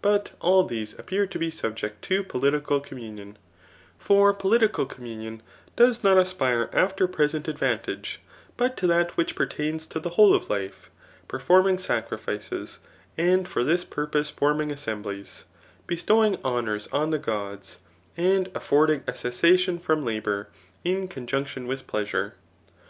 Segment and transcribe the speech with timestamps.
[0.00, 3.36] But all these appear to be subject to political communion;
[3.98, 5.42] for political communion
[5.76, 8.18] does not aspire after present advantage,
[8.56, 10.88] but to that which pertains to the whole of life;
[11.28, 12.78] performing sacrifices,
[13.18, 15.44] and for thfe purpose forming assemblies,
[15.86, 17.76] bestowing honours oh tire gods,
[18.16, 20.48] »d affording a cessation from labour,
[20.84, 22.32] in conjunc tion with pleasure.